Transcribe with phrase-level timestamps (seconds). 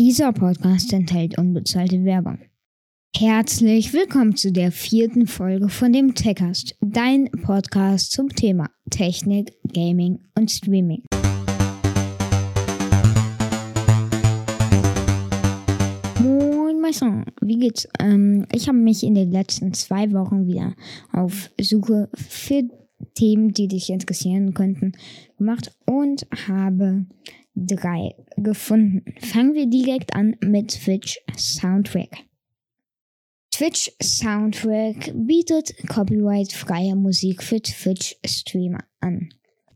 [0.00, 2.38] Dieser Podcast enthält unbezahlte Werbung.
[3.14, 10.18] Herzlich willkommen zu der vierten Folge von dem Techcast, dein Podcast zum Thema Technik, Gaming
[10.34, 11.02] und Streaming.
[16.22, 17.86] Moin Meister, wie geht's?
[17.98, 20.74] Ähm, ich habe mich in den letzten zwei Wochen wieder
[21.12, 22.62] auf Suche für
[23.14, 24.92] Themen, die dich interessieren könnten,
[25.36, 27.04] gemacht und habe
[27.54, 29.04] drei gefunden.
[29.20, 32.24] Fangen wir direkt an mit Twitch Soundtrack.
[33.50, 39.28] Twitch Soundtrack bietet copyright-freie Musik für Twitch-Streamer an.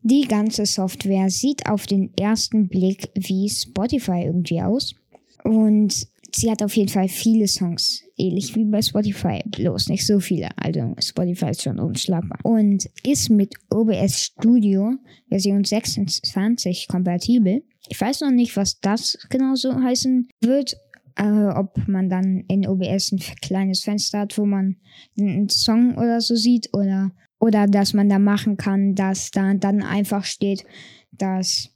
[0.02, 4.95] Die ganze Software sieht auf den ersten Blick wie Spotify irgendwie aus.
[5.42, 8.02] Und sie hat auf jeden Fall viele Songs.
[8.16, 9.42] Ähnlich wie bei Spotify.
[9.47, 10.48] Bloß nicht so viele.
[10.56, 12.38] Also Spotify ist schon unschlagbar.
[12.42, 14.95] Und ist mit OBS Studio
[15.28, 17.62] Version 26 kompatibel.
[17.89, 20.77] Ich weiß noch nicht, was das genau so heißen wird.
[21.16, 24.77] Äh, ob man dann in OBS ein kleines Fenster hat, wo man
[25.17, 26.70] einen Song oder so sieht.
[26.73, 30.64] Oder, oder dass man da machen kann, dass da dann einfach steht,
[31.12, 31.70] dass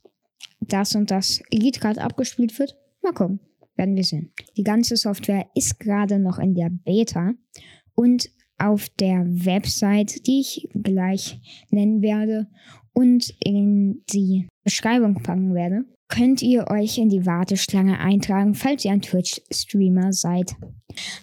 [0.59, 2.75] das und das Lied gerade abgespielt wird.
[3.01, 3.39] Mal gucken
[3.79, 4.31] werden wir sehen.
[4.57, 7.31] Die ganze Software ist gerade noch in der Beta
[7.95, 11.39] und auf der Website, die ich gleich
[11.71, 12.47] nennen werde
[12.93, 18.91] und in die Beschreibung packen werde, könnt ihr euch in die Warteschlange eintragen, falls ihr
[18.91, 20.55] ein Twitch-Streamer seid.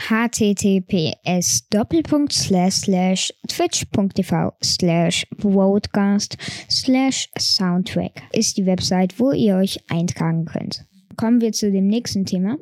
[0.09, 1.69] https
[3.49, 6.39] twitch.tv slash broadcast
[6.71, 10.87] slash soundtrack ist die Website, wo ihr euch eintragen könnt
[11.17, 12.59] kommen wir zu dem nächsten Thema.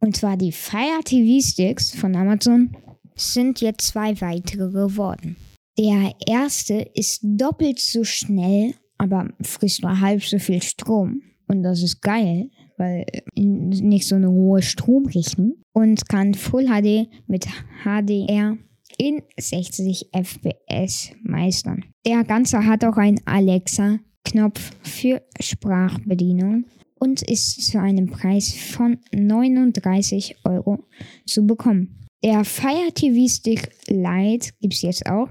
[0.00, 2.76] Und zwar die Fire TV Sticks von Amazon
[3.14, 5.36] sind jetzt zwei weitere geworden.
[5.78, 11.22] Der erste ist doppelt so schnell, aber frisst nur halb so viel Strom.
[11.48, 15.56] Und das ist geil, weil nicht so eine hohe Stromrechnung.
[15.72, 17.46] Und kann Full HD mit
[17.84, 18.56] HDR
[18.98, 21.84] in 60 FPS meistern.
[22.06, 26.64] Der Ganze hat auch einen Alexa-Knopf für Sprachbedienung
[27.06, 30.84] und ist zu einem Preis von 39 Euro
[31.24, 32.04] zu bekommen.
[32.24, 35.28] Der Fire TV Stick Lite gibt es jetzt auch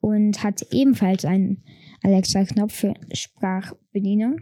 [0.00, 1.64] und hat ebenfalls einen
[2.02, 4.40] Alexa-Knopf für Sprachbedienung.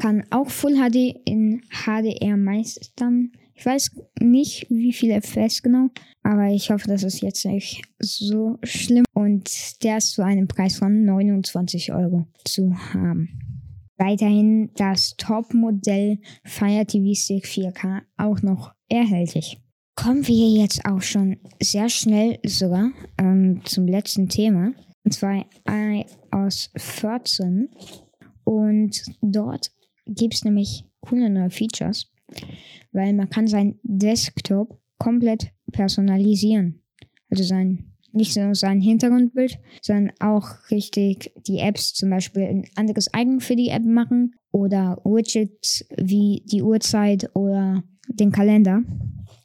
[0.00, 3.32] Kann auch Full HD in HDR meistern.
[3.54, 5.90] Ich weiß nicht, wie viel FPS genau,
[6.22, 9.04] aber ich hoffe, das ist jetzt nicht so schlimm.
[9.12, 13.59] Und der ist zu einem Preis von 29 Euro zu haben
[14.00, 19.58] weiterhin das Top-Modell Fire TV Stick 4K auch noch erhältlich.
[19.94, 24.72] Kommen wir jetzt auch schon sehr schnell sogar ähm, zum letzten Thema.
[25.04, 27.68] Und zwar iOS 14.
[28.44, 29.70] Und dort
[30.06, 32.10] gibt es nämlich coole neue Features,
[32.92, 36.82] weil man kann seinen Desktop komplett personalisieren.
[37.30, 43.08] Also sein nicht nur sein Hintergrundbild, sondern auch richtig die Apps zum Beispiel ein anderes
[43.16, 48.82] Icon für die App machen oder Widgets wie die Uhrzeit oder den Kalender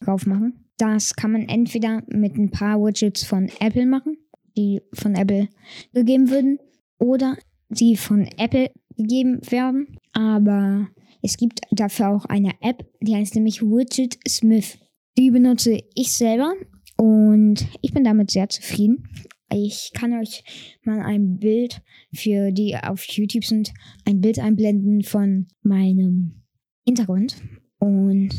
[0.02, 0.66] drauf machen.
[0.78, 4.18] Das kann man entweder mit ein paar Widgets von Apple machen,
[4.58, 5.48] die von Apple
[5.94, 6.60] gegeben würden,
[7.00, 7.38] oder
[7.70, 9.98] die von Apple gegeben werden.
[10.14, 10.88] Aber
[11.22, 14.78] es gibt dafür auch eine App, die heißt nämlich Widget Smith.
[15.18, 16.54] Die benutze ich selber
[16.98, 19.10] und ich bin damit sehr zufrieden.
[19.52, 20.44] Ich kann euch
[20.84, 21.82] mal ein Bild
[22.14, 23.74] für die auf YouTube sind,
[24.06, 26.44] ein Bild einblenden von meinem
[26.86, 27.38] Hintergrund
[27.80, 28.30] und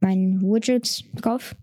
[0.00, 1.56] meinen Widgets drauf.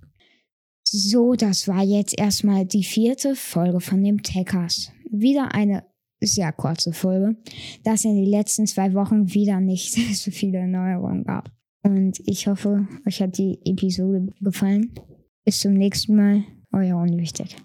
[0.83, 4.91] So, das war jetzt erstmal die vierte Folge von dem Techcast.
[5.11, 5.83] Wieder eine
[6.21, 7.37] sehr kurze Folge,
[7.83, 11.51] da es in den letzten zwei Wochen wieder nicht so viele Neuerungen gab.
[11.83, 14.91] Und ich hoffe, euch hat die Episode gefallen.
[15.45, 17.56] Bis zum nächsten Mal, euer Unwichtig.